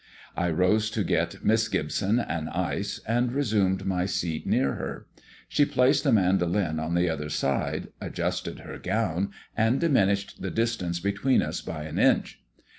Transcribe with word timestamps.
I 0.35 0.49
rose 0.49 0.89
to 0.97 1.03
get 1.03 1.45
Miss 1.45 1.67
Gibson 1.67 2.17
an 2.19 2.47
ice, 2.49 2.99
and 3.07 3.31
resumed 3.31 3.85
my 3.85 4.07
seat 4.07 4.47
near 4.47 4.73
her. 4.73 5.05
She 5.47 5.63
placed 5.63 6.03
the 6.05 6.11
mandolin 6.11 6.79
on 6.79 6.95
the 6.95 7.07
other 7.07 7.29
side, 7.29 7.89
adjusted 8.01 8.61
her 8.61 8.79
gown, 8.79 9.29
and 9.55 9.79
diminished 9.79 10.41
the 10.41 10.49
distance 10.49 10.99
between 10.99 11.43
us 11.43 11.61
by 11.61 11.83
an 11.83 11.99
inch. 11.99 12.41